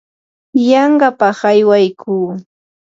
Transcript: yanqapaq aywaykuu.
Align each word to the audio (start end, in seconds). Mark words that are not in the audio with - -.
yanqapaq 0.69 1.39
aywaykuu. 1.51 2.27